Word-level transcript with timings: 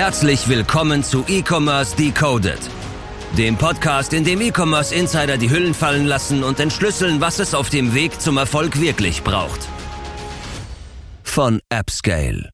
Herzlich 0.00 0.48
willkommen 0.48 1.04
zu 1.04 1.26
E-Commerce 1.28 1.94
Decoded, 1.94 2.58
dem 3.36 3.58
Podcast, 3.58 4.14
in 4.14 4.24
dem 4.24 4.40
E-Commerce 4.40 4.94
Insider 4.94 5.36
die 5.36 5.50
Hüllen 5.50 5.74
fallen 5.74 6.06
lassen 6.06 6.42
und 6.42 6.58
entschlüsseln, 6.58 7.20
was 7.20 7.38
es 7.38 7.54
auf 7.54 7.68
dem 7.68 7.94
Weg 7.94 8.18
zum 8.18 8.38
Erfolg 8.38 8.80
wirklich 8.80 9.22
braucht. 9.22 9.60
Von 11.22 11.60
AppScale. 11.68 12.48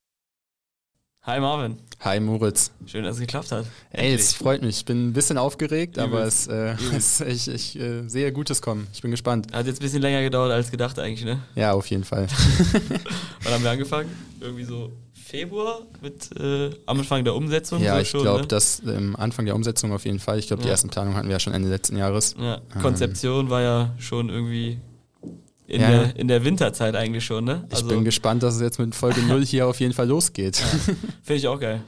Hi 1.23 1.39
Marvin. 1.39 1.77
Hi 2.01 2.19
Moritz. 2.19 2.73
Schön, 2.85 3.05
dass 3.05 3.15
es 3.15 3.21
geklappt 3.21 3.53
hat. 3.53 3.67
Ey, 3.91 4.13
es 4.13 4.33
freut 4.33 4.63
mich. 4.63 4.79
Ich 4.79 4.85
bin 4.85 5.11
ein 5.11 5.13
bisschen 5.13 5.39
aufgeregt, 5.39 6.01
aber 6.01 6.25
es, 6.25 6.49
äh, 6.49 6.75
es, 6.97 7.21
ich, 7.21 7.47
ich 7.47 7.79
äh, 7.79 8.09
sehe 8.09 8.33
Gutes 8.33 8.61
kommen. 8.61 8.89
Ich 8.93 9.03
bin 9.03 9.13
gespannt. 9.13 9.53
Hat 9.53 9.67
jetzt 9.67 9.79
ein 9.79 9.85
bisschen 9.85 10.03
länger 10.03 10.23
gedauert 10.23 10.51
als 10.51 10.73
gedacht 10.73 10.99
eigentlich, 10.99 11.25
ne? 11.25 11.39
Ja, 11.55 11.75
auf 11.75 11.87
jeden 11.87 12.03
Fall. 12.03 12.27
Wann 13.45 13.53
haben 13.53 13.63
wir 13.63 13.71
angefangen? 13.71 14.11
Irgendwie 14.41 14.65
so 14.65 14.91
Februar 15.29 15.81
mit 16.03 16.31
äh, 16.39 16.71
am 16.87 16.99
Anfang 17.01 17.25
der 17.25 17.35
Umsetzung? 17.35 17.83
Ja, 17.83 17.97
so 17.97 18.01
ich 18.01 18.13
glaube, 18.23 18.43
ne? 18.43 18.47
dass 18.47 18.81
ähm, 18.87 19.17
Anfang 19.17 19.45
der 19.45 19.55
Umsetzung 19.57 19.93
auf 19.93 20.05
jeden 20.05 20.21
Fall. 20.21 20.39
Ich 20.39 20.47
glaube, 20.47 20.63
die 20.63 20.69
Ja. 20.69 20.73
ersten 20.73 20.89
Planungen 20.89 21.17
hatten 21.17 21.27
wir 21.29 21.33
ja 21.35 21.41
schon 21.41 21.53
Ende 21.53 21.69
letzten 21.69 21.97
Jahres. 21.97 22.37
Ja, 22.39 22.61
Konzeption 22.81 23.51
war 23.51 23.61
ja 23.63 23.95
schon 23.99 24.29
irgendwie 24.29 24.79
in, 25.67 25.81
Ja. 25.81 25.91
der, 25.91 26.17
in 26.17 26.29
der 26.29 26.45
Winterzeit 26.45 26.95
eigentlich 26.95 27.25
schon, 27.25 27.45
ne? 27.45 27.67
Ich 27.73 27.85
bin 27.87 28.05
gespannt, 28.05 28.43
dass 28.45 28.55
es 28.55 28.61
jetzt 28.61 28.79
mit 28.79 28.95
Folge 28.95 29.21
0 29.29 29.45
hier 29.45 29.67
auf 29.67 29.81
jeden 29.81 29.95
Fall 29.95 30.07
losgeht. 30.09 30.57
Finde 30.57 31.35
ich 31.35 31.49
auch 31.49 31.59
geil. 31.59 31.83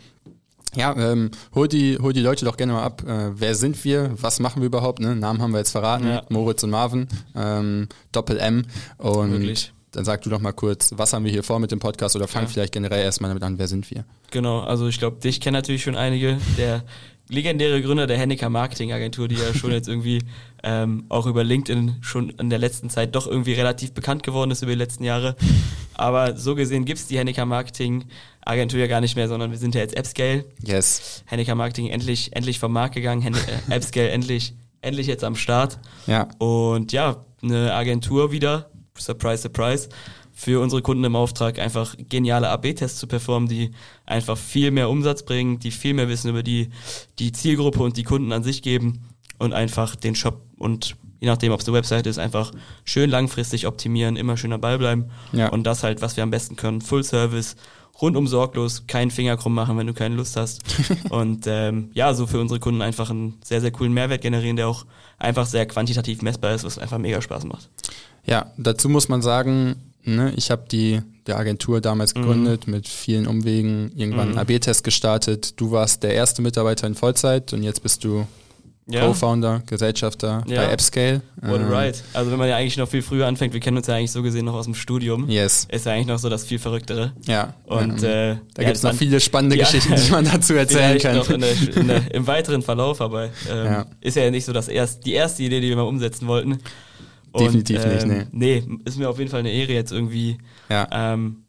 Ja, 0.74 0.94
ähm, 0.96 1.30
hol, 1.54 1.66
die, 1.68 1.96
hol 1.98 2.12
die 2.12 2.20
Leute 2.20 2.44
doch 2.44 2.56
gerne 2.56 2.72
mal 2.74 2.82
ab. 2.82 3.02
Äh, 3.06 3.30
wer 3.34 3.54
sind 3.54 3.82
wir? 3.84 4.12
Was 4.20 4.38
machen 4.40 4.60
wir 4.60 4.66
überhaupt? 4.66 5.00
Ne? 5.00 5.16
Namen 5.16 5.40
haben 5.40 5.52
wir 5.52 5.58
jetzt 5.58 5.70
verraten. 5.72 6.06
Ja. 6.06 6.22
Moritz 6.28 6.62
und 6.62 6.70
Marvin. 6.70 7.08
Ähm, 7.34 7.88
Doppel 8.12 8.38
M. 8.38 8.64
Und 8.98 9.30
Wirklich. 9.32 9.72
Dann 9.92 10.04
sag 10.04 10.22
du 10.22 10.30
doch 10.30 10.40
mal 10.40 10.52
kurz, 10.52 10.92
was 10.96 11.12
haben 11.12 11.24
wir 11.24 11.32
hier 11.32 11.42
vor 11.42 11.58
mit 11.60 11.70
dem 11.72 11.78
Podcast? 11.78 12.14
Oder 12.16 12.28
fang 12.28 12.42
Ja. 12.42 12.48
vielleicht 12.48 12.72
generell 12.72 13.02
erstmal 13.02 13.30
damit 13.30 13.42
an, 13.42 13.58
wer 13.58 13.68
sind 13.68 13.90
wir? 13.90 14.04
Genau, 14.30 14.60
also 14.60 14.86
ich 14.88 14.98
glaube, 14.98 15.18
dich 15.20 15.40
kennen 15.40 15.54
natürlich 15.54 15.82
schon 15.82 15.96
einige. 15.96 16.38
Der 16.58 16.84
legendäre 17.30 17.82
Gründer 17.82 18.06
der 18.06 18.16
Henniker 18.18 18.48
Marketing 18.48 18.92
Agentur, 18.92 19.28
die 19.28 19.34
ja 19.36 19.52
schon 19.54 19.70
jetzt 19.70 19.88
irgendwie 19.88 20.22
ähm, 20.62 21.04
auch 21.10 21.26
über 21.26 21.44
LinkedIn 21.44 21.96
schon 22.00 22.30
in 22.30 22.48
der 22.50 22.58
letzten 22.58 22.88
Zeit 22.90 23.14
doch 23.14 23.26
irgendwie 23.26 23.52
relativ 23.52 23.92
bekannt 23.92 24.22
geworden 24.22 24.50
ist 24.50 24.62
über 24.62 24.72
die 24.72 24.78
letzten 24.78 25.04
Jahre. 25.04 25.36
Aber 25.94 26.36
so 26.36 26.54
gesehen 26.54 26.84
gibt's 26.84 27.06
die 27.06 27.18
Henniker 27.18 27.44
Marketing 27.44 28.04
Agentur 28.44 28.80
ja 28.80 28.86
gar 28.86 29.00
nicht 29.02 29.14
mehr, 29.16 29.28
sondern 29.28 29.50
wir 29.50 29.58
sind 29.58 29.74
ja 29.74 29.82
jetzt 29.82 29.96
AppScale. 29.98 30.44
Yes. 30.64 31.22
Henniker 31.26 31.54
Marketing 31.54 31.88
endlich, 31.88 32.34
endlich 32.34 32.58
vom 32.58 32.72
Markt 32.72 32.94
gegangen, 32.94 33.20
Hen 33.20 33.34
äh, 33.34 33.74
AppScale 33.74 34.08
endlich, 34.08 34.54
endlich 34.80 35.06
jetzt 35.06 35.22
am 35.24 35.36
Start. 35.36 35.78
Ja, 36.06 36.28
Und 36.38 36.92
ja, 36.92 37.24
eine 37.42 37.74
Agentur 37.74 38.32
wieder, 38.32 38.70
surprise, 39.00 39.42
surprise, 39.42 39.88
für 40.32 40.60
unsere 40.60 40.82
Kunden 40.82 41.02
im 41.02 41.16
Auftrag 41.16 41.58
einfach 41.58 41.96
geniale 42.08 42.48
AB-Tests 42.48 42.98
zu 42.98 43.06
performen, 43.08 43.48
die 43.48 43.72
einfach 44.06 44.38
viel 44.38 44.70
mehr 44.70 44.88
Umsatz 44.88 45.24
bringen, 45.24 45.58
die 45.58 45.72
viel 45.72 45.94
mehr 45.94 46.08
Wissen 46.08 46.30
über 46.30 46.42
die, 46.42 46.70
die 47.18 47.32
Zielgruppe 47.32 47.82
und 47.82 47.96
die 47.96 48.04
Kunden 48.04 48.30
an 48.32 48.44
sich 48.44 48.62
geben 48.62 49.04
und 49.38 49.52
einfach 49.52 49.96
den 49.96 50.14
Shop 50.14 50.40
und 50.56 50.96
je 51.20 51.26
nachdem, 51.26 51.52
ob 51.52 51.60
es 51.60 51.66
eine 51.66 51.76
Website 51.76 52.06
ist, 52.06 52.18
einfach 52.18 52.52
schön 52.84 53.10
langfristig 53.10 53.66
optimieren, 53.66 54.16
immer 54.16 54.36
schön 54.36 54.58
Ball 54.60 54.78
bleiben. 54.78 55.06
Ja. 55.32 55.48
Und 55.48 55.64
das 55.64 55.82
halt, 55.82 56.02
was 56.02 56.16
wir 56.16 56.22
am 56.22 56.30
besten 56.30 56.56
können. 56.56 56.80
Full 56.80 57.04
Service, 57.04 57.56
rundum 58.00 58.26
sorglos, 58.26 58.86
keinen 58.86 59.10
Finger 59.10 59.36
krumm 59.36 59.54
machen, 59.54 59.76
wenn 59.76 59.86
du 59.86 59.94
keine 59.94 60.14
Lust 60.14 60.36
hast. 60.36 60.62
und 61.10 61.46
ähm, 61.46 61.90
ja, 61.94 62.14
so 62.14 62.26
für 62.26 62.40
unsere 62.40 62.60
Kunden 62.60 62.82
einfach 62.82 63.10
einen 63.10 63.38
sehr, 63.42 63.60
sehr 63.60 63.70
coolen 63.70 63.92
Mehrwert 63.92 64.22
generieren, 64.22 64.56
der 64.56 64.68
auch 64.68 64.86
einfach 65.18 65.46
sehr 65.46 65.66
quantitativ 65.66 66.22
messbar 66.22 66.54
ist, 66.54 66.64
was 66.64 66.78
einfach 66.78 66.98
mega 66.98 67.20
Spaß 67.20 67.44
macht. 67.44 67.68
Ja, 68.28 68.52
dazu 68.56 68.88
muss 68.88 69.08
man 69.08 69.22
sagen, 69.22 69.76
ne, 70.04 70.32
ich 70.36 70.50
habe 70.50 70.64
die 70.70 71.00
der 71.26 71.38
Agentur 71.38 71.80
damals 71.80 72.14
Mhm. 72.14 72.20
gegründet, 72.22 72.66
mit 72.68 72.88
vielen 72.88 73.26
Umwegen, 73.26 73.92
irgendwann 73.96 74.28
einen 74.30 74.38
AB-Test 74.38 74.82
gestartet. 74.84 75.60
Du 75.60 75.70
warst 75.72 76.02
der 76.02 76.14
erste 76.14 76.40
Mitarbeiter 76.42 76.86
in 76.86 76.94
Vollzeit 76.94 77.52
und 77.52 77.62
jetzt 77.62 77.82
bist 77.82 78.02
du 78.04 78.26
Co-Founder, 78.90 79.62
Gesellschafter 79.66 80.42
Ja. 80.46 80.62
bei 80.62 80.72
AppScale. 80.72 81.20
What 81.42 81.60
Ähm, 81.60 81.68
ride. 81.70 81.98
Also 82.14 82.30
wenn 82.30 82.38
man 82.38 82.48
ja 82.48 82.56
eigentlich 82.56 82.78
noch 82.78 82.88
viel 82.88 83.02
früher 83.02 83.26
anfängt, 83.26 83.52
wir 83.52 83.60
kennen 83.60 83.76
uns 83.76 83.86
ja 83.86 83.94
eigentlich 83.96 84.12
so 84.12 84.22
gesehen 84.22 84.46
noch 84.46 84.54
aus 84.54 84.64
dem 84.64 84.74
Studium, 84.74 85.28
Yes, 85.28 85.66
ist 85.70 85.84
ja 85.84 85.92
eigentlich 85.92 86.06
noch 86.06 86.18
so 86.18 86.30
das 86.30 86.44
viel 86.44 86.58
Verrücktere. 86.58 87.12
ja. 87.26 87.52
Und 87.66 88.02
ähm, 88.02 88.08
äh, 88.08 88.36
da 88.54 88.62
ja, 88.62 88.68
gibt's 88.68 88.82
noch 88.82 88.94
viele 88.94 89.20
spannende 89.20 89.56
Ja. 89.56 89.64
Geschichten, 89.66 89.94
die 89.94 90.10
man 90.10 90.24
dazu 90.24 90.54
erzählen 90.54 90.98
kann. 90.98 91.16
noch 91.16 91.28
in 91.28 91.42
der, 91.42 91.50
in 91.76 91.88
der, 91.88 92.14
im 92.14 92.26
weiteren 92.26 92.62
Verlauf, 92.62 93.02
aber 93.02 93.24
ähm, 93.24 93.30
Ja. 93.66 93.86
ist 94.00 94.16
ja 94.16 94.30
nicht 94.30 94.46
so 94.46 94.54
das 94.54 94.68
erst, 94.68 95.04
die 95.04 95.12
erste 95.12 95.42
Idee, 95.42 95.60
die 95.60 95.68
wir 95.68 95.76
mal 95.76 95.82
umsetzen 95.82 96.26
wollten. 96.26 96.58
Und, 97.38 97.46
Definitiv 97.68 97.84
nicht, 97.84 98.04
ähm, 98.04 98.26
Nee, 98.32 98.62
ist 98.84 98.98
mir 98.98 99.08
auf 99.08 99.18
jeden 99.18 99.30
Fall 99.30 99.40
eine 99.40 99.50
Ehre, 99.52 99.72
jetzt 99.72 99.92
irgendwie 99.92 100.38
ja. 100.68 100.86
ähm, 100.92 101.44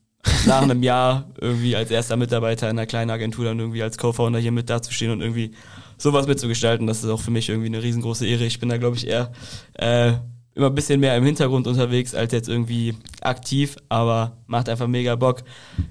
nach 0.46 0.62
einem 0.62 0.84
Jahr 0.84 1.30
irgendwie 1.40 1.76
als 1.76 1.92
erster 1.92 2.18
Mitarbeiter 2.18 2.70
in 2.70 2.78
einer 2.78 2.86
kleinen 2.88 3.10
Agentur 3.12 3.46
dann 3.46 3.60
irgendwie 3.60 3.82
als 3.84 3.98
Co-Founder 3.98 4.40
hier 4.40 4.52
mit 4.52 4.70
dazustehen 4.70 5.12
und 5.12 5.22
irgendwie 5.22 5.52
sowas 5.98 6.28
mitzugestalten. 6.28 6.88
Das 6.88 7.04
ist 7.04 7.10
auch 7.10 7.22
für 7.22 7.32
mich 7.32 7.50
irgendwie 7.50 7.68
eine 7.68 7.82
riesengroße 7.82 8.26
Ehre. 8.28 8.46
Ich 8.46 8.60
bin 8.60 8.70
da, 8.70 8.78
glaube 8.78 8.98
ich, 8.98 9.08
eher 9.08 9.32
äh, 9.76 10.14
immer 10.56 10.68
ein 10.68 10.76
bisschen 10.76 11.00
mehr 11.00 11.16
im 11.16 11.24
Hintergrund 11.24 11.68
unterwegs 11.68 12.14
als 12.16 12.34
jetzt 12.34 12.50
irgendwie 12.50 12.96
aktiv, 13.22 13.78
aber 13.88 14.38
macht 14.48 14.68
einfach 14.68 14.88
mega 14.88 15.16
Bock. 15.16 15.44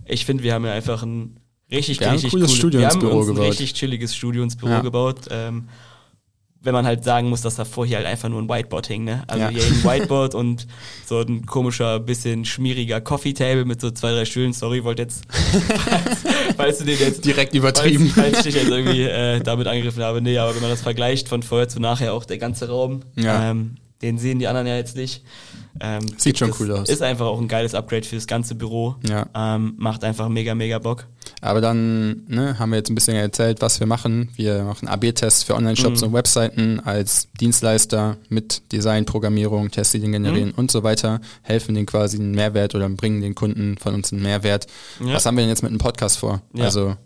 Ich 0.04 0.26
finde, 0.26 0.42
wir 0.42 0.52
haben 0.54 0.64
ja 0.66 0.72
einfach 0.72 1.02
ein 1.02 1.38
richtig, 1.70 2.00
Wir 2.00 2.12
richtig 2.12 2.30
cooles 2.32 2.48
coole- 2.48 2.58
Studio 2.58 2.80
wir 2.80 2.88
haben 2.88 3.00
uns 3.02 3.28
ein 3.28 3.34
gebaut. 3.34 3.48
richtig 3.50 3.72
chilliges 3.74 4.14
Studio 4.14 4.42
ins 4.42 4.56
Büro 4.56 4.70
Ja. 4.70 4.80
gebaut. 4.80 5.20
Ähm, 5.30 5.68
wenn 6.60 6.72
man 6.74 6.84
halt 6.86 7.04
sagen 7.04 7.28
muss, 7.28 7.40
dass 7.42 7.54
davor 7.56 7.86
hier 7.86 7.98
halt 7.98 8.06
einfach 8.06 8.28
nur 8.28 8.42
ein 8.42 8.48
Whiteboard 8.48 8.86
hing, 8.88 9.04
ne? 9.04 9.22
Also 9.28 9.44
Ja. 9.44 9.48
hier 9.50 9.62
ein 9.62 9.84
Whiteboard 9.84 10.34
und 10.34 10.66
so 11.06 11.20
ein 11.20 11.46
komischer, 11.46 12.00
bisschen 12.00 12.44
schmieriger 12.44 13.00
Coffee 13.00 13.32
Table 13.32 13.64
mit 13.64 13.80
so 13.80 13.90
zwei, 13.92 14.10
drei 14.12 14.24
Stühlen. 14.24 14.52
Sorry, 14.52 14.82
wollte 14.82 15.02
jetzt, 15.02 15.22
falls, 15.30 16.24
falls 16.56 16.78
du 16.78 16.84
den 16.84 16.98
jetzt 16.98 17.24
Direkt 17.24 17.54
übertrieben. 17.54 18.08
Falls, 18.14 18.26
falls 18.34 18.46
ich 18.46 18.52
dich 18.54 18.62
jetzt 18.62 18.70
irgendwie 18.72 19.02
äh, 19.02 19.40
damit 19.40 19.66
angegriffen 19.68 20.02
habe. 20.02 20.20
Nee, 20.20 20.36
aber 20.38 20.54
wenn 20.54 20.62
man 20.62 20.70
das 20.70 20.82
vergleicht 20.82 21.28
von 21.28 21.42
vorher 21.44 21.68
zu 21.68 21.78
nachher, 21.80 22.12
auch 22.12 22.24
der 22.24 22.38
ganze 22.38 22.68
Raum, 22.68 23.02
Ja. 23.14 23.50
ähm, 23.50 23.76
den 24.02 24.18
sehen 24.18 24.38
die 24.38 24.46
anderen 24.46 24.66
ja 24.66 24.76
jetzt 24.76 24.96
nicht. 24.96 25.24
Ähm, 25.80 26.06
Sieht 26.16 26.38
schon 26.38 26.48
das 26.50 26.60
cool 26.60 26.72
aus. 26.72 26.88
Ist 26.88 27.02
einfach 27.02 27.26
auch 27.26 27.40
ein 27.40 27.46
geiles 27.48 27.74
Upgrade 27.74 28.02
fürs 28.06 28.26
ganze 28.26 28.54
Büro. 28.54 28.96
Ja. 29.08 29.26
Ähm, 29.34 29.74
macht 29.76 30.02
einfach 30.04 30.28
mega, 30.28 30.54
mega 30.54 30.78
Bock. 30.78 31.06
Aber 31.40 31.60
dann 31.60 32.24
ne, 32.26 32.58
haben 32.58 32.70
wir 32.70 32.78
jetzt 32.78 32.90
ein 32.90 32.94
bisschen 32.96 33.16
erzählt, 33.16 33.60
was 33.60 33.78
wir 33.78 33.86
machen. 33.86 34.30
Wir 34.34 34.64
machen 34.64 34.88
AB-Tests 34.88 35.42
für 35.44 35.54
Online-Shops 35.54 36.00
Mhm. 36.00 36.08
und 36.08 36.12
Webseiten 36.14 36.80
als 36.80 37.28
Dienstleister 37.40 38.16
mit 38.28 38.72
Design, 38.72 39.04
Programmierung, 39.04 39.70
Testideen 39.70 40.12
generieren 40.12 40.48
Mhm. 40.50 40.54
und 40.56 40.70
so 40.70 40.82
weiter. 40.82 41.20
Helfen 41.42 41.74
denen 41.74 41.86
quasi 41.86 42.18
einen 42.18 42.32
Mehrwert 42.32 42.74
oder 42.74 42.88
bringen 42.88 43.20
den 43.20 43.34
Kunden 43.34 43.76
von 43.78 43.94
uns 43.94 44.12
einen 44.12 44.22
Mehrwert. 44.22 44.66
Ja. 45.00 45.14
Was 45.14 45.26
haben 45.26 45.36
wir 45.36 45.42
denn 45.42 45.50
jetzt 45.50 45.62
mit 45.62 45.70
einem 45.70 45.78
Podcast 45.78 46.18
vor? 46.18 46.42
Ja. 46.54 46.64
Also 46.64 46.96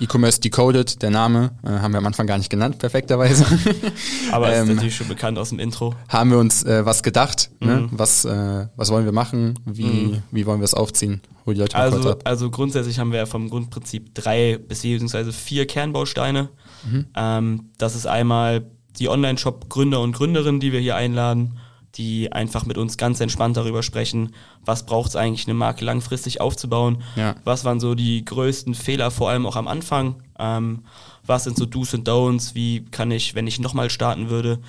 E-Commerce 0.00 0.40
Decoded, 0.40 1.02
der 1.02 1.10
Name, 1.10 1.50
äh, 1.62 1.68
haben 1.68 1.92
wir 1.92 1.98
am 1.98 2.06
Anfang 2.06 2.26
gar 2.26 2.38
nicht 2.38 2.50
genannt, 2.50 2.78
perfekterweise. 2.78 3.44
Aber 4.32 4.52
ist 4.52 4.58
Ähm, 4.62 4.74
natürlich 4.74 4.96
schon 4.96 5.08
bekannt 5.08 5.38
aus 5.38 5.50
dem 5.50 5.58
Intro. 5.58 5.94
haben 6.08 6.30
wir 6.30 6.38
uns 6.38 6.62
äh, 6.64 6.84
was 6.86 7.02
gedacht? 7.02 7.50
Ne? 7.60 7.82
Mhm. 7.82 7.88
Was, 7.92 8.24
äh, 8.24 8.66
was 8.76 8.90
wollen 8.90 9.04
wir 9.04 9.12
machen? 9.12 9.58
Wie, 9.66 9.84
Mhm. 9.84 10.22
wie 10.30 10.46
wollen 10.46 10.60
wir 10.60 10.64
es 10.64 10.74
aufziehen? 10.74 11.20
Hol 11.46 11.54
die 11.54 11.60
Leute 11.60 11.76
mal 11.76 11.84
kurz 11.90 11.96
Also, 11.96 12.10
ab. 12.12 12.22
also 12.24 12.50
grundsätzlich 12.50 12.98
haben 12.98 13.12
wir 13.12 13.26
vom 13.26 13.48
Grundprinzip 13.50 14.14
drei 14.14 14.58
beziehungsweise 14.66 15.32
vier 15.32 15.66
Kernbausteine. 15.66 16.48
Mhm. 16.90 17.06
Ähm, 17.16 17.70
das 17.78 17.94
ist 17.94 18.06
einmal 18.06 18.66
die 18.98 19.08
Online-Shop-Gründer 19.08 20.00
und 20.00 20.12
Gründerinnen, 20.12 20.60
die 20.60 20.72
wir 20.72 20.80
hier 20.80 20.96
einladen, 20.96 21.58
die 22.00 22.32
einfach 22.32 22.64
mit 22.64 22.78
uns 22.78 22.96
ganz 22.96 23.20
entspannt 23.20 23.58
darüber 23.58 23.82
sprechen, 23.82 24.34
was 24.64 24.86
braucht 24.86 25.10
es 25.10 25.16
eigentlich, 25.16 25.46
eine 25.46 25.52
Marke 25.54 25.84
langfristig 25.84 26.40
aufzubauen, 26.40 27.02
Ja. 27.14 27.34
was 27.44 27.66
waren 27.66 27.78
so 27.78 27.94
die 27.94 28.24
größten 28.24 28.74
Fehler, 28.74 29.10
vor 29.10 29.28
allem 29.28 29.44
auch 29.44 29.56
am 29.56 29.68
Anfang, 29.68 30.22
ähm, 30.38 30.84
was 31.26 31.44
sind 31.44 31.58
so 31.58 31.66
Do's 31.66 31.92
und 31.92 32.08
Don'ts, 32.08 32.54
wie 32.54 32.86
kann 32.86 33.10
ich, 33.10 33.34
wenn 33.34 33.46
ich 33.46 33.60
nochmal 33.60 33.90
starten 33.90 34.30
würde, 34.30 34.60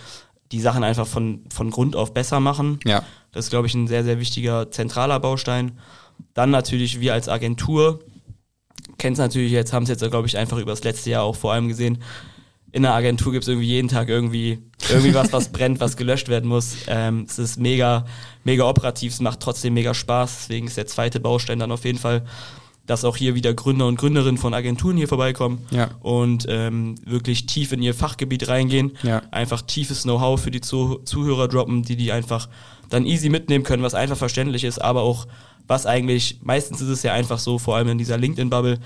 die 0.52 0.59
Sachen 0.59 0.84
einfach 0.84 1.08
von, 1.08 1.46
von 1.50 1.72
Grund 1.72 1.96
auf 1.96 2.14
besser 2.14 2.41
machen. 2.41 2.80
Ja. 2.86 3.02
Das 3.31 3.46
ist, 3.46 3.52
glaube 3.52 3.68
ich, 3.68 3.74
ein 3.75 3.88
sehr, 3.88 4.03
sehr 4.03 4.20
wichtiger 4.20 4.70
zentraler 4.70 5.22
Baustein. 5.22 5.80
Dann 6.34 6.52
natürlich 6.52 7.00
wir 7.00 7.14
als 7.14 7.30
Agentur, 7.30 8.02
kennen 8.97 9.14
es 9.14 9.20
natürlich 9.20 9.53
jetzt, 9.53 9.72
haben 9.72 9.84
es 9.84 9.90
jetzt, 9.90 10.02
glaube 10.12 10.28
ich, 10.28 10.38
einfach 10.38 10.58
über 10.58 10.72
das 10.73 10.84
letzte 10.84 11.09
Jahr 11.09 11.23
auch 11.23 11.38
vor 11.38 11.53
allem 11.53 11.70
gesehen. 11.70 12.03
In 12.73 12.84
der 12.84 12.94
Agentur 12.94 13.32
gibt 13.34 13.44
es 13.44 13.47
irgendwie 13.50 13.68
jeden 13.68 13.88
Tag 13.90 14.08
irgendwie, 14.08 14.59
irgendwie 14.90 15.14
was, 15.14 15.34
was 15.34 15.50
brennt, 15.52 15.79
was 15.82 15.97
gelöscht 15.97 16.29
werden 16.29 16.47
muss. 16.50 16.76
Ähm, 16.88 17.26
es 17.28 17.38
ist 17.38 17.59
mega, 17.59 18.06
mega 18.46 18.68
operativ, 18.68 19.12
es 19.14 19.20
macht 19.20 19.41
trotzdem 19.41 19.73
mega 19.73 19.94
Spaß. 19.94 20.38
Deswegen 20.47 20.68
ist 20.68 20.78
der 20.78 20.88
zweite 20.88 21.20
Baustein 21.20 21.59
dann 21.59 21.72
auf 21.72 21.84
jeden 21.84 21.97
Fall, 22.00 22.23
dass 22.88 23.03
auch 23.06 23.18
hier 23.18 23.35
wieder 23.35 23.53
Gründer 23.53 23.88
und 23.88 23.97
Gründerinnen 23.97 24.38
von 24.38 24.53
Agenturen 24.53 24.97
hier 24.97 25.08
vorbeikommen 25.08 25.66
Ja. 25.70 25.91
und 26.00 26.46
ähm, 26.50 26.96
wirklich 27.06 27.46
tief 27.46 27.72
in 27.73 27.82
ihr 27.82 27.94
Fachgebiet 27.94 28.47
reingehen. 28.47 28.97
Ja. 29.03 29.22
Einfach 29.32 29.62
tiefes 29.62 30.03
Know-how 30.03 30.40
für 30.41 30.52
die 30.52 30.62
Zuh 30.62 31.00
Zuhörer 31.03 31.47
droppen, 31.47 31.84
die 31.84 31.96
die 31.96 32.12
einfach 32.12 32.47
dann 32.90 33.06
easy 33.06 33.29
mitnehmen 33.29 33.64
können, 33.64 33.84
was 33.84 33.94
einfach 33.94 34.18
verständlich 34.18 34.64
ist, 34.64 34.82
aber 34.82 35.02
auch 35.02 35.28
was 35.68 35.85
eigentlich, 35.85 36.40
meistens 36.41 36.82
ist 36.82 36.90
es 36.90 37.03
ja 37.03 37.14
einfach 37.14 37.40
so, 37.40 37.59
vor 37.59 37.76
allem 37.78 37.90
in 37.90 37.97
dieser 37.97 38.18
LinkedIn-Bubble, 38.18 38.79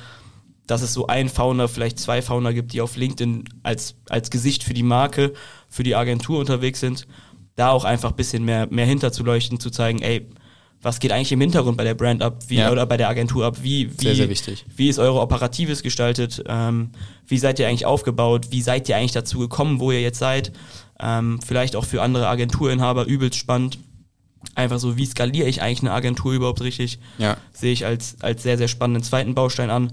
dass 0.67 0.81
es 0.81 0.93
so 0.93 1.07
ein 1.07 1.29
Founder, 1.29 1.67
vielleicht 1.67 1.99
zwei 1.99 2.21
Founder 2.21 2.53
gibt, 2.53 2.73
die 2.73 2.81
auf 2.81 2.95
LinkedIn 2.95 3.43
als, 3.63 3.95
als 4.09 4.31
Gesicht 4.31 4.63
für 4.63 4.73
die 4.73 4.83
Marke, 4.83 5.33
für 5.69 5.83
die 5.83 5.95
Agentur 5.95 6.39
unterwegs 6.39 6.79
sind, 6.79 7.07
da 7.55 7.69
auch 7.69 7.85
einfach 7.85 8.11
ein 8.11 8.15
bisschen 8.15 8.43
mehr, 8.43 8.67
mehr 8.69 8.85
hinterzuleuchten, 8.85 9.59
zu 9.59 9.69
zeigen, 9.69 10.01
ey, 10.01 10.27
was 10.81 10.99
geht 10.99 11.11
eigentlich 11.11 11.31
im 11.31 11.41
Hintergrund 11.41 11.77
bei 11.77 11.83
der 11.83 11.95
Brand 11.95 12.21
ab, 12.21 12.43
wie, 12.47 12.57
ja. 12.57 12.71
oder 12.71 12.85
bei 12.85 12.97
der 12.97 13.09
Agentur 13.09 13.45
ab, 13.45 13.57
wie, 13.61 13.89
wie, 13.99 14.03
sehr, 14.03 14.15
sehr 14.15 14.29
wie 14.75 14.87
ist 14.87 14.99
eure 14.99 15.19
Operatives 15.19 15.81
gestaltet, 15.81 16.43
ähm, 16.47 16.91
wie 17.25 17.39
seid 17.39 17.59
ihr 17.59 17.67
eigentlich 17.67 17.87
aufgebaut, 17.87 18.47
wie 18.51 18.61
seid 18.61 18.87
ihr 18.87 18.95
eigentlich 18.95 19.11
dazu 19.11 19.39
gekommen, 19.39 19.79
wo 19.79 19.91
ihr 19.91 20.01
jetzt 20.01 20.19
seid, 20.19 20.51
ähm, 20.99 21.39
vielleicht 21.45 21.75
auch 21.75 21.85
für 21.85 22.01
andere 22.01 22.27
Agenturinhaber 22.27 23.05
übelst 23.05 23.37
spannend. 23.37 23.79
Einfach 24.53 24.77
so, 24.77 24.95
wie 24.95 25.05
skaliere 25.07 25.47
ich 25.47 25.61
eigentlich 25.61 25.81
eine 25.81 25.91
Agentur 25.91 26.33
überhaupt 26.33 26.61
richtig, 26.61 26.99
ja. 27.17 27.35
sehe 27.51 27.73
ich 27.73 27.85
als, 27.85 28.17
als 28.21 28.43
sehr, 28.43 28.59
sehr 28.59 28.67
spannenden 28.67 29.01
zweiten 29.01 29.33
Baustein 29.33 29.71
an. 29.71 29.91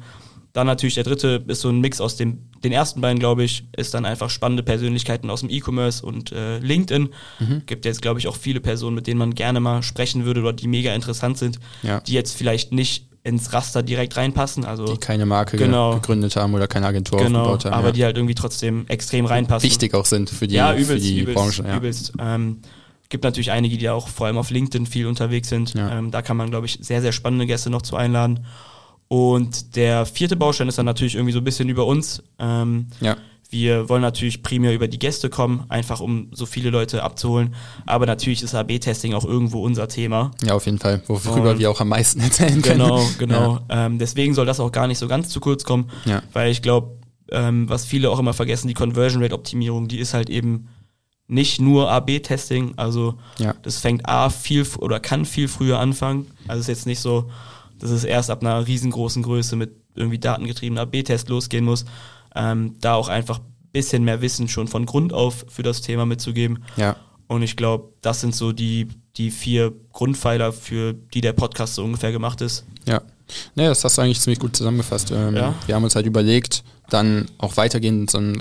Dann 0.53 0.67
natürlich 0.67 0.95
der 0.95 1.05
dritte 1.05 1.43
ist 1.47 1.63
so 1.63 1.71
ein 1.71 1.81
Mix 1.81 2.01
aus 2.01 2.17
dem, 2.17 2.51
den 2.63 2.73
ersten 2.73 3.01
beiden, 3.01 3.19
glaube 3.19 3.43
ich, 3.43 3.65
ist 3.75 3.95
dann 3.95 4.05
einfach 4.05 4.29
spannende 4.29 4.63
Persönlichkeiten 4.63 5.31
aus 5.31 5.41
dem 5.41 5.49
E-Commerce 5.49 6.05
und 6.05 6.33
äh, 6.33 6.59
LinkedIn. 6.59 7.09
Mhm. 7.39 7.63
Gibt 7.65 7.87
jetzt, 7.87 8.03
glaube 8.03 8.21
ich, 8.21 8.29
auch 8.29 8.37
viele 8.37 8.61
Personen, 8.61 8.95
mit 8.95 9.07
denen 9.07 9.19
man 9.19 9.35
gerne 9.35 9.61
mal 9.61 9.83
sprechen 9.83 10.25
würde 10.27 10.41
oder 10.41 10.53
die 10.53 10.69
mega 10.69 10.95
interessant 10.95 11.39
sind, 11.39 11.59
ja. 11.83 12.01
die 12.01 12.13
jetzt 12.13 12.37
vielleicht 12.37 12.73
nicht 12.73 13.09
ins 13.25 13.53
Raster 13.53 13.83
direkt 13.83 14.17
reinpassen. 14.17 14.65
Also 14.65 14.85
die 14.85 14.99
keine 14.99 15.27
Marke 15.27 15.57
genau, 15.57 15.95
gegründet 15.95 16.37
haben 16.37 16.55
oder 16.55 16.67
keine 16.67 16.87
Agentur 16.87 17.19
genau, 17.19 17.41
aufgebaut 17.41 17.65
haben. 17.67 17.75
Aber 17.75 17.89
ja. 17.89 17.93
die 17.93 18.05
halt 18.05 18.17
irgendwie 18.17 18.35
trotzdem 18.35 18.85
extrem 18.89 19.27
reinpassen. 19.27 19.69
Wichtig 19.69 19.95
auch 19.95 20.07
sind 20.07 20.29
für 20.29 20.49
die, 20.49 20.57
ja, 20.57 20.73
übelst, 20.73 20.91
für 20.91 20.99
die 20.99 21.21
übelst, 21.21 21.39
Branche. 21.39 21.63
Ja. 21.63 21.77
Übelst. 21.77 22.13
Ähm, 22.19 22.59
gibt 23.09 23.25
natürlich 23.25 23.53
einige, 23.53 23.79
die 23.79 23.89
auch 23.89 24.09
vor 24.09 24.27
allem 24.27 24.39
auf 24.39 24.51
LinkedIn 24.51 24.87
viel 24.87 25.07
unterwegs 25.07 25.49
sind. 25.49 25.75
Ja. 25.75 25.99
Ähm, 25.99 26.11
da 26.11 26.21
kann 26.21 26.37
man, 26.37 26.51
glaube 26.51 26.67
ich, 26.67 26.79
sehr, 26.81 27.01
sehr 27.01 27.13
spannende 27.13 27.47
Gäste 27.47 27.71
noch 27.71 27.83
zu 27.83 27.95
einladen. 27.95 28.47
Und 29.09 29.77
der 29.77 30.07
vierte 30.07 30.37
Baustein 30.37 30.69
ist 30.69 30.79
dann 30.79 30.87
natürlich 30.87 31.15
irgendwie 31.15 31.33
so 31.33 31.39
ein 31.39 31.45
bisschen 31.45 31.69
über 31.69 31.87
uns. 31.87 32.23
Ähm, 32.39 32.87
ja. 33.01 33.17
Wir 33.51 33.91
wollen 33.91 34.01
natürlich 34.01 34.43
primär 34.43 34.75
über 34.75 34.89
die 34.89 34.99
Gäste 34.99 35.29
kommen, 35.29 35.65
einfach 35.69 36.01
um 36.01 36.29
so 36.33 36.47
viele 36.47 36.71
Leute 36.71 37.03
abzuholen. 37.03 37.55
Aber 37.85 38.07
natürlich 38.07 38.43
ist 38.43 38.55
AB-Testing 38.55 39.13
auch 39.13 39.27
irgendwo 39.27 39.63
unser 39.63 39.89
Thema. 39.89 40.31
Ja, 40.43 40.55
auf 40.55 40.65
jeden 40.65 40.79
Fall, 40.79 41.03
worüber 41.07 41.51
Und 41.51 41.59
wir 41.59 41.71
auch 41.71 41.83
am 41.83 41.89
meisten 41.89 42.21
erzählen 42.21 42.63
können. 42.63 42.79
Genau, 42.81 43.07
genau. 43.19 43.59
Ja. 43.69 43.87
Ähm, 43.87 43.99
deswegen 43.99 44.33
soll 44.33 44.47
das 44.47 44.59
auch 44.59 44.73
gar 44.73 44.87
nicht 44.87 44.97
so 44.97 45.07
ganz 45.07 45.29
zu 45.29 45.39
kurz 45.41 45.65
kommen, 45.65 45.91
ja. 46.07 46.23
weil 46.33 46.51
ich 46.51 46.63
glaube, 46.63 46.97
ähm, 47.31 47.69
was 47.69 47.85
viele 47.85 48.11
auch 48.11 48.19
immer 48.19 48.33
vergessen, 48.33 48.69
die 48.69 48.75
Conversion 48.75 49.23
Rate 49.23 49.35
Optimierung, 49.35 49.87
die 49.87 49.99
ist 49.99 50.15
halt 50.15 50.31
eben 50.31 50.69
nicht 51.27 51.61
nur 51.61 51.91
AB-Testing. 51.91 52.75
Also 52.77 53.17
ja. 53.39 53.55
das 53.63 53.79
fängt 53.79 54.09
A 54.09 54.31
viel 54.31 54.67
oder 54.79 54.99
kann 54.99 55.27
viel 55.27 55.49
früher 55.49 55.79
anfangen. 55.79 56.31
Also 56.49 56.61
es 56.61 56.69
ist 56.69 56.69
jetzt 56.69 56.87
nicht 56.87 57.01
so, 57.01 57.31
dass 57.83 57.91
es 57.91 58.05
erst 58.05 58.31
ab 58.31 58.43
einer 58.43 58.67
riesengroßen 58.67 59.23
Größe 59.23 59.57
mit 59.57 59.73
irgendwie 59.95 60.19
datengetriebener 60.19 60.83
AB-Test 60.83 61.29
losgehen 61.29 61.65
muss. 61.65 61.85
Ähm, 62.35 62.77
da 62.81 62.95
auch 62.95 63.09
einfach 63.09 63.41
ein 63.41 63.73
bisschen 63.73 64.05
mehr 64.05 64.23
Wissen 64.23 64.49
schon 64.49 64.69
von 64.69 64.87
Grund 64.87 65.13
auf 65.13 65.45
für 65.49 65.63
das 65.63 65.83
Thema 65.83 66.07
mitzugeben. 66.07 66.65
Ja. 66.77 66.97
Und 67.27 67.43
ich 67.43 67.57
glaube, 67.57 67.93
das 68.01 68.21
sind 68.21 68.35
so 68.35 68.53
die, 68.53 68.89
die 69.17 69.31
vier 69.31 69.73
Grundpfeiler, 69.93 70.53
für 70.53 70.93
die 70.95 71.21
der 71.21 71.33
Podcast 71.33 71.75
so 71.75 71.85
ungefähr 71.85 72.13
gemacht 72.13 72.41
ist. 72.41 72.65
Ja. 72.87 73.03
Naja, 73.55 73.71
das 73.71 73.83
hast 73.85 73.97
du 73.97 74.03
eigentlich 74.03 74.21
ziemlich 74.21 74.39
gut 74.39 74.55
zusammengefasst. 74.55 75.11
Ähm, 75.11 75.35
ja. 75.35 75.55
Wir 75.67 75.75
haben 75.75 75.85
uns 75.85 75.95
halt 75.95 76.07
überlegt, 76.07 76.63
dann 76.91 77.27
auch 77.39 77.57
weitergehend 77.57 78.11
so 78.11 78.19
ein 78.19 78.39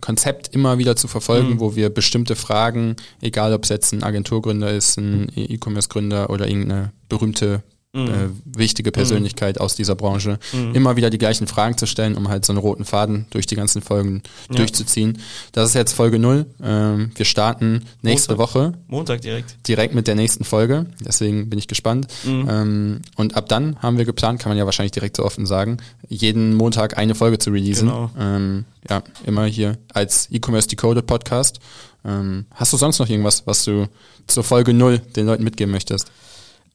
Konzept 0.00 0.48
immer 0.48 0.78
wieder 0.78 0.96
zu 0.96 1.06
verfolgen, 1.06 1.50
mhm. 1.50 1.60
wo 1.60 1.76
wir 1.76 1.88
bestimmte 1.90 2.34
Fragen, 2.34 2.96
egal 3.20 3.52
ob 3.52 3.62
es 3.62 3.68
jetzt 3.68 3.92
ein 3.92 4.02
Agenturgründer 4.02 4.70
ist, 4.70 4.98
ein 4.98 5.30
E-Commerce-Gründer 5.36 6.30
oder 6.30 6.48
irgendeine 6.48 6.92
berühmte 7.08 7.62
mhm. 7.92 8.08
äh, 8.08 8.28
wichtige 8.44 8.90
mhm. 8.90 8.94
Persönlichkeit 8.94 9.56
mhm. 9.56 9.62
aus 9.62 9.74
dieser 9.74 9.94
Branche, 9.94 10.38
mhm. 10.52 10.74
immer 10.74 10.96
wieder 10.96 11.10
die 11.10 11.18
gleichen 11.18 11.46
Fragen 11.46 11.76
zu 11.76 11.86
stellen, 11.86 12.16
um 12.16 12.28
halt 12.28 12.44
so 12.44 12.52
einen 12.52 12.60
roten 12.60 12.84
Faden 12.84 13.26
durch 13.30 13.46
die 13.46 13.56
ganzen 13.56 13.82
Folgen 13.82 14.22
ja. 14.50 14.56
durchzuziehen. 14.56 15.18
Das 15.52 15.70
ist 15.70 15.74
jetzt 15.74 15.92
Folge 15.92 16.18
0. 16.18 16.46
Ähm, 16.62 17.10
wir 17.14 17.24
starten 17.24 17.84
nächste 18.02 18.36
Montag. 18.36 18.54
Woche. 18.54 18.72
Montag 18.88 19.20
direkt. 19.20 19.56
Direkt 19.68 19.94
mit 19.94 20.06
der 20.06 20.14
nächsten 20.14 20.44
Folge. 20.44 20.86
Deswegen 21.00 21.50
bin 21.50 21.58
ich 21.58 21.68
gespannt. 21.68 22.08
Mhm. 22.24 22.48
Ähm, 22.48 23.02
und 23.16 23.36
ab 23.36 23.48
dann 23.48 23.76
haben 23.80 23.98
wir 23.98 24.04
geplant, 24.04 24.40
kann 24.40 24.50
man 24.50 24.58
ja 24.58 24.64
wahrscheinlich 24.64 24.92
direkt 24.92 25.16
so 25.16 25.24
offen 25.24 25.46
sagen, 25.46 25.78
jeden 26.08 26.54
Montag 26.54 26.98
eine 26.98 27.14
Folge 27.14 27.38
zu 27.38 27.50
releasen. 27.50 27.88
Genau. 27.88 28.10
Ähm, 28.18 28.64
ja, 28.88 29.02
immer 29.24 29.44
hier 29.44 29.78
als 29.92 30.28
E-Commerce 30.30 30.68
Decoded 30.68 31.06
Podcast. 31.06 31.60
Ähm, 32.04 32.46
hast 32.52 32.72
du 32.72 32.76
sonst 32.76 32.98
noch 32.98 33.08
irgendwas, 33.08 33.46
was 33.46 33.64
du 33.64 33.86
zur 34.26 34.42
Folge 34.42 34.74
0 34.74 34.98
den 34.98 35.26
Leuten 35.26 35.44
mitgeben 35.44 35.70
möchtest? 35.70 36.10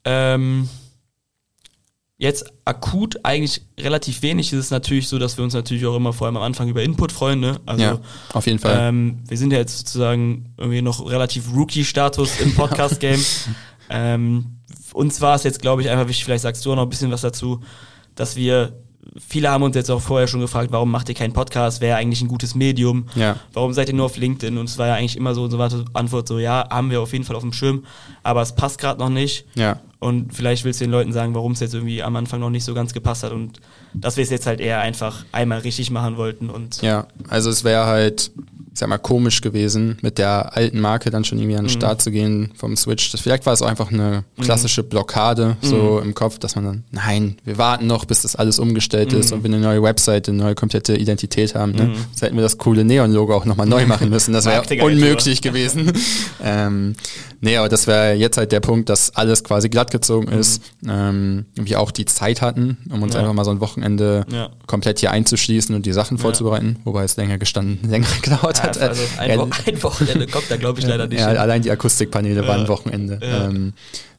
Ähm, 0.06 0.70
Jetzt 2.20 2.52
akut 2.66 3.24
eigentlich 3.24 3.62
relativ 3.80 4.24
wenig 4.24 4.52
ist 4.52 4.60
es 4.60 4.72
natürlich 4.72 5.08
so, 5.08 5.20
dass 5.20 5.38
wir 5.38 5.44
uns 5.44 5.54
natürlich 5.54 5.86
auch 5.86 5.96
immer 5.96 6.14
vor 6.14 6.26
allem 6.26 6.38
am 6.38 6.44
Anfang 6.44 6.68
über 6.68 6.82
Input 6.82 7.12
freuen. 7.12 7.40
Ne? 7.40 7.60
Also, 7.68 7.84
ja, 7.84 8.00
auf 8.34 8.48
jeden 8.48 8.58
Fall. 8.58 8.76
Ähm, 8.80 9.20
wir 9.28 9.38
sind 9.38 9.54
ja 9.54 9.60
jetzt 9.60 9.78
sozusagen 9.78 10.54
irgendwie 10.58 10.82
noch 10.82 11.08
relativ 11.08 11.54
Rookie-Status 11.54 12.40
im 12.40 12.56
Podcast-Game. 12.56 13.24
ähm, 13.92 14.58
uns 14.94 15.22
war 15.22 15.36
es 15.36 15.44
jetzt, 15.44 15.62
glaube 15.62 15.84
ich, 15.84 15.90
einfach 15.90 16.08
wichtig, 16.08 16.26
vielleicht 16.26 16.42
sagst 16.42 16.66
du 16.66 16.72
auch 16.72 16.76
noch 16.76 16.84
ein 16.84 16.90
bisschen 16.90 17.12
was 17.12 17.22
dazu, 17.22 17.62
dass 18.16 18.36
wir 18.36 18.74
viele 19.26 19.50
haben 19.50 19.64
uns 19.64 19.76
jetzt 19.76 19.90
auch 19.90 20.02
vorher 20.02 20.28
schon 20.28 20.42
gefragt, 20.42 20.72
warum 20.72 20.92
macht 20.92 21.10
ihr 21.10 21.16
keinen 21.16 21.34
Podcast? 21.34 21.82
Wäre 21.82 21.98
eigentlich 21.98 22.22
ein 22.22 22.28
gutes 22.28 22.56
Medium? 22.56 23.06
Ja. 23.16 23.38
Warum 23.54 23.74
seid 23.74 23.90
ihr 23.90 23.96
nur 23.96 24.06
auf 24.06 24.18
LinkedIn? 24.18 24.58
Und 24.58 24.70
es 24.70 24.78
war 24.78 24.88
ja 24.88 24.96
eigentlich 24.96 25.18
immer 25.18 25.34
so 25.34 25.44
unsere 25.44 25.86
Antwort 25.94 26.28
so, 26.28 26.40
ja, 26.40 26.68
haben 26.70 26.92
wir 26.92 27.02
auf 27.02 27.14
jeden 27.14 27.26
Fall 27.26 27.36
auf 27.36 27.42
dem 27.42 27.54
Schirm, 27.54 27.86
aber 28.24 28.42
es 28.42 28.54
passt 28.54 28.80
gerade 28.80 29.00
noch 29.00 29.10
nicht. 29.10 29.46
Ja. 29.56 29.80
Und 30.00 30.34
vielleicht 30.34 30.64
willst 30.64 30.80
du 30.80 30.86
den 30.86 30.92
Leuten 30.92 31.12
sagen, 31.12 31.34
warum 31.34 31.54
es 31.54 31.60
jetzt 31.60 31.74
irgendwie 31.74 32.04
am 32.04 32.16
Anfang 32.16 32.40
noch 32.40 32.52
nicht 32.52 32.64
so 32.64 32.74
ganz 32.76 32.94
gepasst 32.94 33.24
hat 33.24 33.32
und 33.32 33.60
dass 33.94 34.16
wir 34.16 34.24
es 34.24 34.30
jetzt 34.30 34.46
halt 34.46 34.60
eher 34.60 34.80
einfach 34.80 35.26
einmal 35.32 35.60
richtig 35.60 35.90
machen 35.90 36.18
wollten 36.18 36.50
und. 36.50 36.82
Ja, 36.84 37.08
also 37.30 37.50
es 37.50 37.64
wäre 37.64 37.86
halt, 37.86 38.32
ich 38.78 38.80
sag 38.80 38.90
mal, 38.90 39.00
komisch 39.00 39.42
gewesen, 39.42 39.98
mit 40.04 40.20
der 40.20 40.56
alten 40.56 40.80
Marke 40.80 41.10
dann 41.10 41.26
schon 41.26 41.40
irgendwie 41.40 41.58
an 41.58 41.64
den 41.66 41.74
mhm. 41.74 41.80
Start 41.80 42.00
zu 42.00 42.12
gehen 42.12 42.52
vom 42.56 42.78
Switch. 42.78 43.12
Das, 43.12 43.22
vielleicht 43.22 43.48
war 43.48 43.54
es 43.54 43.64
auch 43.64 43.68
einfach 43.68 43.92
eine 43.92 44.24
mhm. 44.36 44.44
klassische 44.44 44.84
Blockade 44.84 45.58
so 45.64 45.98
mhm. 46.00 46.10
im 46.10 46.14
Kopf, 46.14 46.38
dass 46.38 46.56
man 46.56 46.66
dann, 46.66 46.84
nein, 46.92 47.38
wir 47.44 47.58
warten 47.58 47.88
noch, 47.88 48.06
bis 48.06 48.22
das 48.22 48.36
alles 48.36 48.60
umgestellt 48.60 49.14
ist 49.14 49.32
mhm. 49.32 49.38
und 49.38 49.44
wir 49.46 49.48
eine 49.50 49.60
neue 49.60 49.82
Website, 49.82 50.30
eine 50.30 50.38
neue 50.38 50.54
komplette 50.54 50.96
Identität 50.96 51.56
haben. 51.56 51.72
Ne? 51.72 51.96
Jetzt 52.12 52.22
hätten 52.22 52.36
wir 52.36 52.44
das 52.44 52.60
coole 52.60 52.86
Neon-Logo 52.86 53.34
auch 53.36 53.46
nochmal 53.46 53.66
neu 53.66 53.88
machen 53.88 54.12
müssen. 54.12 54.32
Das 54.32 54.46
wäre 54.46 54.62
unmöglich 54.86 55.42
gewesen. 55.42 55.94
ähm, 56.44 56.94
nee, 57.42 57.58
aber 57.58 57.70
das 57.70 57.88
wäre 57.88 58.14
jetzt 58.14 58.38
halt 58.38 58.52
der 58.52 58.60
Punkt, 58.60 58.90
dass 58.90 59.16
alles 59.16 59.44
quasi 59.44 59.70
glatt 59.70 59.90
gezogen 59.90 60.28
ist. 60.28 60.62
Ähm, 60.88 61.46
wir 61.56 61.80
auch 61.80 61.90
die 61.90 62.06
Zeit 62.06 62.44
hatten, 62.44 62.78
um 62.92 63.02
uns 63.02 63.16
Ja. 63.16 63.22
einfach 63.22 63.34
mal 63.34 63.44
so 63.44 63.50
ein 63.50 63.60
Wochenende 63.60 64.28
Ja. 64.32 64.52
komplett 64.68 65.00
hier 65.00 65.10
einzuschließen 65.10 65.74
und 65.74 65.88
die 65.88 65.94
Sachen 65.94 66.20
vorzubereiten, 66.20 66.78
wobei 66.84 67.04
es 67.04 67.18
länger 67.18 67.40
gestanden, 67.40 67.80
länger 67.90 68.08
gedauert 68.22 68.62
Ja, 68.64 68.67
hat. 68.68 68.78
also 68.90 69.02
ein, 69.18 69.30
Ja, 69.32 69.38
Wo 69.38 69.50
ein 69.66 69.84
Wochenende 69.84 70.28
kommt 70.28 70.46
da, 70.50 70.58
glaube 70.58 70.80
ich, 70.80 70.86
leider 70.88 71.08
nicht. 71.08 71.20
ja, 71.20 71.30
hin. 71.30 71.38
allein 71.38 71.62
die 71.62 71.72
Akustikpaneele 71.72 72.48
waren 72.48 72.62
ein 72.62 72.68
Wochenende. 72.68 73.20
Ja. 73.22 73.46
Ähm, 73.48 73.74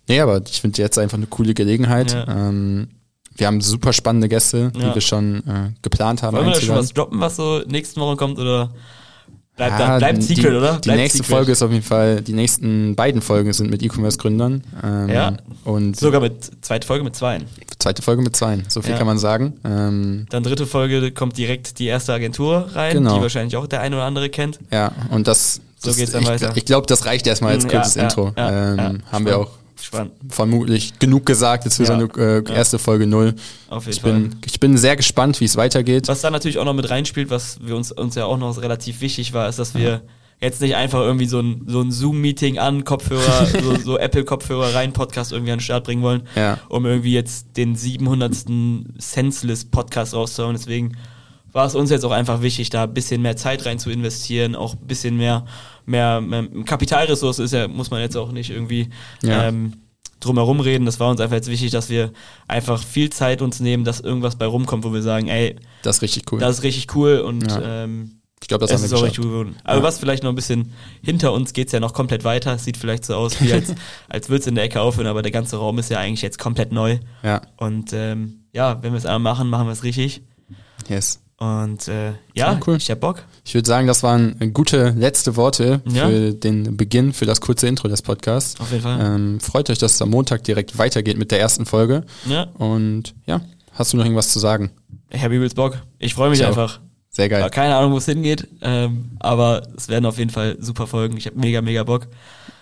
nee, 0.09 0.21
aber 0.21 0.41
ich 0.47 0.61
finde 0.61 0.81
jetzt 0.83 0.99
einfach 0.99 1.17
eine 1.17 1.27
coole 1.27 1.55
Gelegenheit. 1.55 2.13
Ja. 2.13 2.27
Ähm, 2.29 2.89
wir 3.37 3.47
haben 3.47 3.61
super 3.61 3.93
spannende 3.93 4.29
Gäste, 4.29 4.73
die 4.75 4.81
Ja. 4.81 4.95
wir 4.95 5.01
schon 5.03 5.37
äh, 5.47 5.71
geplant 5.83 6.23
haben. 6.23 6.37
Wollen 6.37 6.47
wir 6.47 6.55
da 6.55 6.61
schon 6.61 6.75
was 6.77 6.93
droppen, 6.93 7.21
was 7.21 7.37
so 7.37 7.61
nächsten 7.67 8.01
Woche 8.01 8.17
kommt 8.17 8.39
oder 8.39 8.71
bleibt, 9.59 9.79
Ja, 9.79 9.99
bleibt 9.99 10.19
die- 10.19 10.23
Secret, 10.23 10.55
oder? 10.55 10.75
Die 10.77 10.89
Bleibt 10.89 10.99
nächste 11.01 11.19
Secret. 11.19 11.37
Folge 11.37 11.53
ist 11.53 11.63
auf 11.63 11.71
jeden 11.71 11.85
Fall, 11.85 12.23
die 12.23 12.33
nächsten 12.33 12.95
beiden 12.97 13.21
Folgen 13.21 13.53
sind 13.53 13.71
mit 13.71 13.83
E-Commerce-Gründern. 13.83 14.65
Ähm, 14.83 15.09
Ja. 15.11 15.33
Und 15.65 15.97
Sogar 15.99 16.21
mit 16.23 16.51
zweite 16.65 16.87
Folge 16.87 17.05
mit 17.05 17.15
zweien. 17.15 17.45
zweite 17.79 18.01
Folge 18.03 18.23
mit 18.23 18.35
zwei. 18.35 18.59
So 18.69 18.81
viel 18.81 18.93
Ja. 18.93 18.97
kann 18.99 19.07
man 19.07 19.19
sagen. 19.19 19.53
Ähm, 19.65 20.27
Dann 20.31 20.43
dritte 20.43 20.67
Folge 20.67 21.13
kommt 21.13 21.37
direkt 21.37 21.79
die 21.79 21.87
erste 21.87 22.13
Agentur 22.15 22.69
rein, 22.73 22.95
Genau. 22.95 23.17
die 23.17 23.21
wahrscheinlich 23.23 23.57
auch 23.57 23.67
der 23.67 23.83
eine 23.83 23.97
oder 23.97 24.05
andere 24.07 24.31
kennt. 24.31 24.59
ja, 24.73 24.93
und 25.11 25.29
das, 25.29 25.61
So 25.81 25.91
das 25.91 25.97
geht's 25.99 26.13
dann 26.13 26.23
ich, 26.23 26.29
weiter. 26.29 26.53
Ich 26.57 26.65
glaube, 26.65 26.87
das 26.87 27.05
reicht 27.05 27.27
erstmal 27.27 27.53
als 27.53 27.65
Mhm, 27.65 27.69
kurzes 27.71 27.95
ja, 27.97 28.03
Intro. 28.05 28.33
ähm, 28.37 29.01
haben 29.13 29.27
wir 29.27 29.39
auch 29.39 29.51
Spannend. 29.81 30.13
vermutlich 30.29 30.99
genug 30.99 31.25
gesagt 31.27 31.65
jetzt 31.65 31.77
für 31.77 31.87
so 31.87 31.93
Ja, 31.93 31.99
eine 31.99 32.09
äh, 32.17 32.43
ja. 32.49 32.55
erste 32.55 32.79
Folge 32.79 33.07
null. 33.07 33.35
Auf 33.69 33.85
jeden 33.87 33.97
Ich 33.97 34.01
Fall. 34.03 34.13
bin, 34.13 34.37
ich 34.45 34.61
bin 34.61 34.77
sehr 34.77 34.97
gespannt, 34.97 35.41
wie 35.41 35.45
es 35.45 35.57
weitergeht. 35.57 36.09
Was 36.09 36.21
da 36.21 36.31
natürlich 36.31 36.59
auch 36.59 36.65
noch 36.65 36.75
mit 36.75 36.89
reinspielt, 36.91 37.31
was 37.31 37.59
wir 37.63 37.77
uns, 37.77 37.93
uns 37.93 38.15
ja 38.15 38.25
auch 38.27 38.39
noch 38.39 38.61
relativ 38.61 39.01
wichtig 39.01 39.33
war, 39.33 39.49
ist, 39.49 39.59
dass 39.59 39.75
wir 39.75 40.03
jetzt 40.41 40.61
nicht 40.61 40.77
einfach 40.77 41.01
irgendwie 41.01 41.27
so 41.27 41.41
ein, 41.41 41.63
so 41.67 41.81
ein 41.81 41.91
Zoom-Meeting 41.91 42.59
an, 42.59 42.85
Kopfhörer, 42.85 43.47
so, 43.63 43.77
so 43.77 43.99
Apple-Kopfhörer 43.99 44.73
rein, 44.75 44.93
Podcast 44.93 45.33
irgendwie 45.33 45.51
an 45.53 45.59
den 45.59 45.65
Start 45.65 45.85
bringen 45.85 46.03
wollen, 46.03 46.23
Ja. 46.37 46.59
um 46.69 46.87
irgendwie 46.87 47.13
jetzt 47.13 47.57
den 47.57 47.75
700. 47.75 48.35
Senseless-Podcast 48.99 50.15
rauszuhauen. 50.15 50.55
Deswegen 50.57 50.97
war 51.53 51.67
es 51.67 51.75
uns 51.75 51.91
jetzt 51.91 52.05
auch 52.05 52.11
einfach 52.11 52.43
wichtig, 52.43 52.71
da 52.71 52.85
ein 52.85 52.95
bisschen 52.95 53.23
mehr 53.23 53.37
Zeit 53.37 53.65
rein 53.67 53.79
zu 53.79 53.91
investieren, 53.91 54.55
auch 54.55 54.75
ein 54.75 54.87
bisschen 54.87 55.17
mehr, 55.17 55.45
mehr, 55.87 56.21
mehr 56.21 56.47
Kapitalressource 56.65 57.39
ist 57.39 57.53
ja, 57.53 57.69
muss 57.69 57.91
man 57.91 58.01
jetzt 58.01 58.17
auch 58.17 58.33
nicht 58.33 58.51
irgendwie 58.51 58.91
Ja. 59.23 59.45
ähm, 59.49 59.73
drumherum 60.21 60.61
reden. 60.61 60.85
Das 60.85 60.99
war 61.01 61.11
uns 61.11 61.21
einfach 61.21 61.37
jetzt 61.37 61.49
wichtig, 61.49 61.71
dass 61.71 61.89
wir 61.91 62.13
einfach 62.49 62.83
viel 62.83 63.09
Zeit 63.11 63.41
uns 63.41 63.61
nehmen, 63.61 63.85
dass 63.85 64.01
irgendwas 64.01 64.37
bei 64.37 64.47
rumkommt, 64.47 64.85
wo 64.85 64.93
wir 64.93 65.03
sagen, 65.03 65.29
ey, 65.29 65.57
Das 65.83 65.97
ist 65.97 66.03
richtig 66.03 66.31
cool. 66.33 66.41
das 66.41 66.59
ist 66.59 66.63
richtig 66.65 66.95
cool 66.97 67.19
und 67.21 67.49
Ja. 67.51 67.85
ähm, 67.85 68.15
ich 68.41 68.47
glaube, 68.49 68.63
das 68.67 68.71
es 68.71 68.77
haben 68.79 68.85
ist 68.85 68.91
wir 68.93 68.99
auch 68.99 69.03
richtig 69.05 69.25
cool 69.25 69.31
geworden. 69.31 69.57
Aber 69.65 69.79
Ja. 69.79 69.83
was 69.85 69.99
vielleicht 69.99 70.23
noch 70.23 70.31
ein 70.31 70.37
bisschen 70.37 70.73
hinter 71.03 71.33
uns 71.33 71.53
geht's 71.53 71.73
ja 71.73 71.81
noch 71.81 71.93
komplett 71.93 72.25
weiter. 72.25 72.53
Es 72.55 72.65
sieht 72.65 72.77
vielleicht 72.77 73.05
so 73.05 73.15
aus, 73.15 73.41
wie 73.41 73.53
als, 73.53 73.75
als 74.09 74.29
würde 74.29 74.41
es 74.41 74.47
in 74.47 74.55
der 74.55 74.65
Ecke 74.65 74.81
aufhören, 74.81 75.07
aber 75.09 75.23
der 75.23 75.33
ganze 75.33 75.57
Raum 75.57 75.79
ist 75.79 75.91
ja 75.91 75.99
eigentlich 75.99 76.23
jetzt 76.23 76.39
komplett 76.39 76.73
neu. 76.73 76.99
Ja, 77.23 77.41
Und 77.57 77.93
ähm, 77.93 78.45
ja, 78.53 78.83
wenn 78.83 78.93
wir 78.93 78.99
es 78.99 79.07
einmal 79.07 79.33
machen, 79.35 79.49
machen 79.49 79.67
wir 79.67 79.73
es 79.73 79.83
richtig. 79.85 80.23
yes. 80.89 81.21
Und 81.39 81.87
äh, 81.87 82.13
ja, 82.35 82.59
cool. 82.67 82.77
ich 82.79 82.91
hab 82.91 82.99
Bock. 83.01 83.23
Ich 83.45 83.55
würde 83.55 83.67
sagen, 83.69 83.87
das 83.87 84.03
waren 84.03 84.53
gute 84.53 84.91
letzte 84.97 85.37
Worte 85.37 85.81
Ja. 85.89 86.09
für 86.09 86.35
den 86.35 86.77
Beginn, 86.77 87.13
für 87.13 87.27
das 87.27 87.41
kurze 87.41 87.69
Intro 87.69 87.87
des 87.89 88.03
Podcasts. 88.03 88.61
Auf 88.61 88.71
jeden 88.73 88.83
Fall. 88.83 88.99
Ähm, 89.01 89.41
freut 89.41 89.71
euch, 89.71 89.79
dass 89.79 89.95
es 89.95 90.03
am 90.03 90.11
Montag 90.11 90.43
direkt 90.45 90.77
weitergeht 90.79 91.17
mit 91.17 91.31
der 91.31 91.39
ersten 91.41 91.65
Folge. 91.65 92.05
Ja, 92.27 92.45
Und 92.59 93.15
ja, 93.27 93.41
hast 93.73 93.93
du 93.93 93.97
noch 93.99 94.05
irgendwas 94.05 94.31
zu 94.33 94.39
sagen? 94.41 94.71
ich 95.11 95.23
hab 95.23 95.31
übelst 95.31 95.55
Bock. 95.57 95.79
Ich 95.99 96.15
freue 96.15 96.31
mich 96.31 96.41
Ich 96.41 96.47
auch. 96.47 96.81
Sehr 97.11 97.29
geil. 97.29 97.49
Keine 97.51 97.77
Ahnung, 97.77 97.93
wo 97.93 97.99
es 97.99 98.05
hingeht, 98.05 98.47
ähm, 98.61 99.13
aber 99.19 99.63
es 99.77 99.89
werden 99.89 100.07
auf 100.07 100.19
jeden 100.19 100.31
Fall 100.31 100.57
super 100.61 100.87
Folgen. 100.87 101.17
Ich 101.17 101.27
habe 101.27 101.39
mega, 101.39 101.63
mega 101.63 101.83
Bock. 101.83 102.07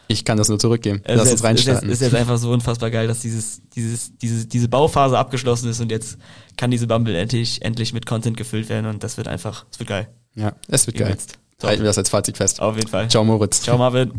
Ich 0.09 0.25
kann 0.25 0.39
das 0.39 0.49
nur 0.49 0.59
zurückgeben. 0.59 1.01
Es 1.05 1.17
Lass 1.17 1.33
ist, 1.33 1.33
uns 1.33 1.43
jetzt, 1.43 1.43
ist, 1.43 1.43
jetzt, 1.43 1.45
reinstarten. 1.45 1.91
ist 1.91 2.01
jetzt 2.01 2.15
einfach 2.15 2.39
so 2.39 2.51
unfassbar 2.53 2.91
geil, 2.91 3.09
dass 3.09 3.21
dieses, 3.21 3.61
dieses, 3.75 4.17
diese, 4.19 4.47
diese 4.47 4.69
Bauphase 4.69 5.19
abgeschlossen 5.19 5.69
ist 5.69 5.81
und 5.81 5.91
jetzt 5.91 6.17
kann 6.57 6.71
diese 6.71 6.87
Bumble 6.87 7.17
endlich, 7.17 7.63
endlich 7.63 7.93
mit 7.93 8.07
Content 8.07 8.37
gefüllt 8.37 8.69
werden 8.69 8.87
und 8.87 9.03
das 9.03 9.17
wird 9.17 9.27
einfach, 9.27 9.67
es 9.73 9.81
wird 9.81 9.89
geil. 9.89 10.09
ja, 10.35 10.53
es 10.69 10.87
wird 10.87 10.97
geil. 10.97 11.09
Übelst. 11.09 11.39
Top. 11.59 11.71
Halten 11.71 11.83
wir 11.83 11.89
das 11.89 11.99
als 11.99 12.11
Fazit 12.11 12.37
fest. 12.37 12.61
Auf 12.61 12.77
jeden 12.77 12.89
Fall. 12.89 13.09
Ciao 13.09 13.25
Moritz. 13.25 13.63
Ciao 13.63 13.79
Marvin. 13.79 14.13